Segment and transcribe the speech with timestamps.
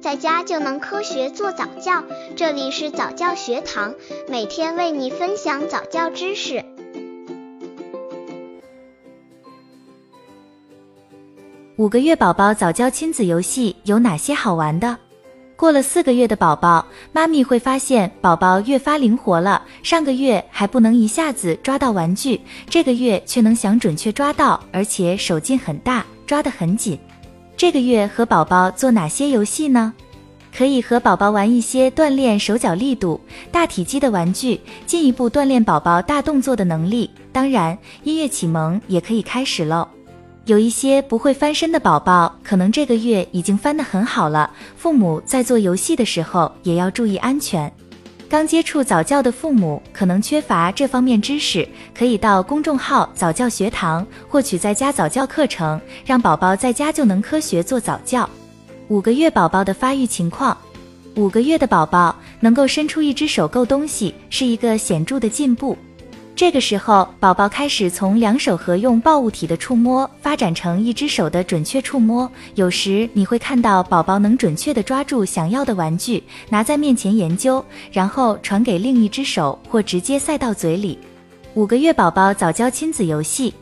[0.00, 2.02] 在家就能科学做早教。
[2.34, 3.94] 这里是早教学堂，
[4.28, 6.64] 每天为你分享早教知识。
[11.76, 14.96] 五个月宝宝早教亲子游戏有哪些好玩的？
[15.54, 19.62] 过了四个月的宝宝，妈咪会发现宝宝越发灵活了。
[19.82, 22.40] 上个月还不能一下子抓到玩具，
[22.70, 26.98] 这个月却能想准确抓到，而且手劲很大，抓得很紧。
[27.60, 29.92] 这个月和宝宝做哪些游戏呢？
[30.50, 33.20] 可以和宝宝玩一些锻炼手脚力度、
[33.52, 37.10] 大体积的玩具，进一步锻炼宝宝大动作的能力。
[37.30, 39.86] 当然，音乐启蒙也可以开始喽。
[40.46, 44.50] 有一些不会翻身的宝宝，可能这个月已经翻得很好了。
[44.74, 47.70] 父母在做游戏的时候也要注意安全。
[48.30, 58.30] 刚接触早教的父母可能缺乏这方面知识，可以到公众号早教学堂获取在家早教课程，让宝宝在家就能科学做早教。
[58.86, 60.56] 五个月宝宝的发育情况，
[61.16, 65.76] 五个月的宝宝能够伸出一只手够东西，是一个显著的进步。
[66.40, 72.32] 这个时候，宝宝开始从两手合用抱物体的触摸，发展成一只手的准确触摸。
[72.54, 80.98] 有时你会看到宝宝能准确地抓住想要的玩具，拿在面前研究，然后传给另一只手，或直接塞到嘴里。
[81.52, 83.52] 五个月宝宝早教亲子游戏：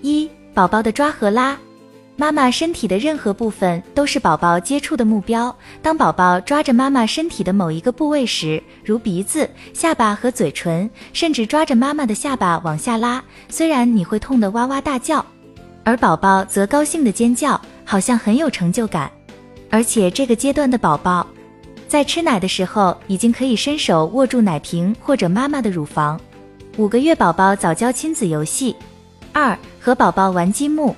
[0.00, 1.54] 一、宝宝的抓和拉。
[2.22, 5.52] 妈妈身体的任何部分都是宝宝接触的目标。
[5.82, 15.26] 当宝宝抓着妈妈身体的某一个部位时，如鼻子、下巴和嘴唇，甚至抓着妈妈的下巴往下拉，虽然你会痛得哇哇大叫，
[15.82, 19.10] 而宝宝则高兴的尖叫，好像很有成就感。
[19.68, 21.26] 而且这个阶段的宝宝，
[21.88, 26.20] 在吃奶的时候已经可以伸手握住奶瓶或者妈妈的乳房。
[26.76, 28.76] 五个月宝宝早教亲子游戏
[29.32, 30.94] 二，和宝宝玩积木。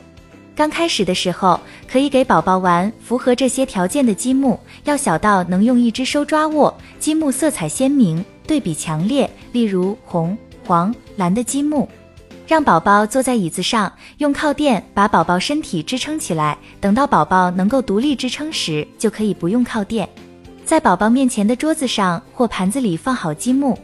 [0.57, 1.59] 刚开始的时候，
[1.91, 6.73] 可以给宝宝玩符合这些条件的积木，要小到能用一只手抓握。
[7.01, 11.89] 积木色彩鲜明，对比强烈，例如红、黄、蓝的积木。
[12.47, 16.57] 让宝宝坐在椅子上，用靠垫把宝宝身体支撑起来。
[16.79, 20.09] 等到宝宝能够独立支撑时，就可以不用靠垫。
[20.65, 23.77] 在宝宝面前的桌子上或盘子里放好积木，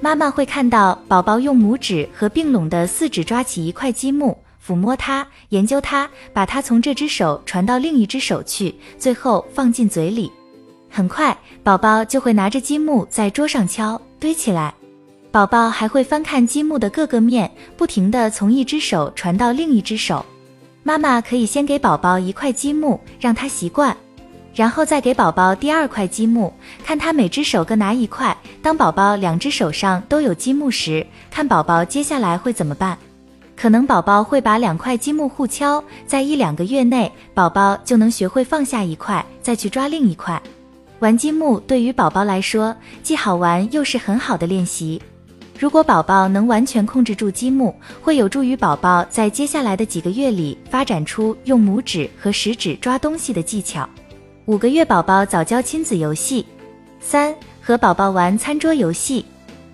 [0.00, 4.36] 妈妈会看到宝宝用拇指和并拢的四指抓起一块积木。
[4.68, 10.30] 抚摸它，研究它，把它从这只手传到另一只手去，最后放进嘴里。
[10.90, 14.74] 很快，宝宝就会拿着积木在桌上敲堆起来。
[15.30, 20.22] 宝宝还会翻看积木的各个面，不停地从一只手传到另一只手。
[20.82, 23.96] 妈妈可以先给宝宝一块积木，让他习惯，
[24.54, 26.52] 然后再给宝宝第二块积木，
[26.84, 28.36] 看他每只手各拿一块。
[28.62, 32.98] 当宝宝两只手上都有积木时，看宝宝接下来会怎么办。
[33.60, 40.40] 可能宝宝会把两块积木互敲，在一两个月内，宝宝就能学会放下一块，再去抓另一块。
[41.00, 45.02] 玩积木对于宝宝来说既好玩又是很好的练习。
[45.58, 53.88] 如果宝宝能完全控制住积木，会有助于宝宝在接下来的几个月里发展出用拇指和食指抓东西的技巧。
[54.44, 56.46] 五个月宝宝早教亲子游戏
[57.00, 59.24] 三，和宝宝玩餐桌游戏。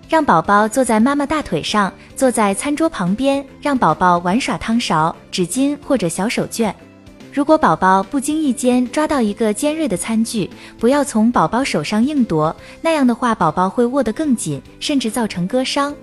[0.07, 6.73] 让宝宝坐在妈妈大腿上，坐在餐桌旁边，让宝宝玩耍汤勺、纸巾或者小手绢。
[7.33, 10.49] 如果宝宝不经意间抓到一个尖锐的餐具，
[10.79, 15.93] 不要从宝宝手上硬夺，那样的话宝宝会握得更紧，甚至造成割伤。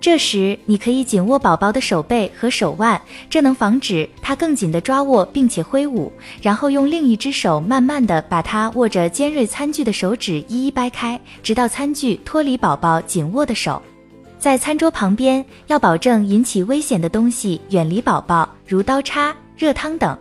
[0.00, 6.10] 这时，你可以紧握宝宝的手背和手腕，这能防止他更紧的抓握并且挥舞。
[6.40, 13.80] 然后用另一只手慢慢的把他握着尖锐餐具的手指一一掰开，直到餐具脱离宝宝紧握的手。
[14.38, 20.18] 在餐桌旁边，要保证引起危险的东西远离宝宝，如刀叉、热汤等。